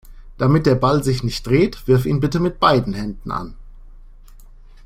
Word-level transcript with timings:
Damit 0.39 0.65
der 0.65 0.73
Ball 0.73 1.03
sich 1.03 1.21
nicht 1.21 1.45
dreht, 1.45 1.85
wirf 1.87 2.07
ihn 2.07 2.19
bitte 2.19 2.39
mit 2.39 2.59
beiden 2.59 2.95
Händen 2.95 3.29
an. 3.29 3.53